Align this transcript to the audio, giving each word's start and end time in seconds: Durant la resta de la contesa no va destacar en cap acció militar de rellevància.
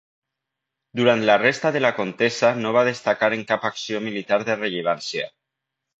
Durant 0.99 1.25
la 1.29 1.35
resta 1.41 1.71
de 1.75 1.83
la 1.83 1.91
contesa 1.99 2.51
no 2.63 2.73
va 2.79 2.85
destacar 2.89 3.29
en 3.37 3.45
cap 3.53 3.71
acció 3.73 4.03
militar 4.07 4.41
de 4.49 4.57
rellevància. 4.63 5.33